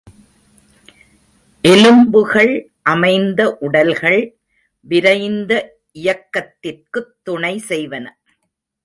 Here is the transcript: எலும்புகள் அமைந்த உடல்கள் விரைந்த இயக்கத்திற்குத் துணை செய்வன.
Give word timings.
எலும்புகள் 1.63 2.71
அமைந்த 2.81 3.57
உடல்கள் 3.59 4.37
விரைந்த 4.85 5.51
இயக்கத்திற்குத் 5.95 7.13
துணை 7.23 7.63
செய்வன. 7.69 8.05